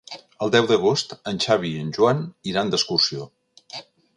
[0.45, 3.29] El deu d'agost en Xavi i en Joan iran d'excursió.